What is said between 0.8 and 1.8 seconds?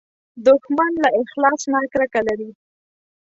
له اخلاص نه